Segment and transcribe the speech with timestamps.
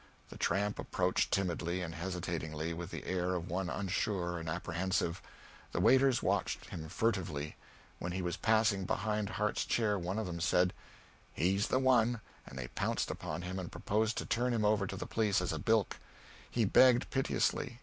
[0.29, 5.21] The tramp approached timidly and hesitatingly, with the air of one unsure and apprehensive.
[5.73, 7.55] The waiters watched him furtively.
[7.99, 10.73] When he was passing behind Harte's chair one of them said,
[11.33, 14.97] "He's the one!" and they pounced upon him and proposed to turn him over to
[14.97, 15.97] the police as a bilk.
[16.49, 17.79] He begged piteously.